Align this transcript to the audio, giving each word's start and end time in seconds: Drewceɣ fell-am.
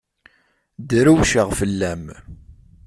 Drewceɣ 0.89 1.49
fell-am. 1.59 2.05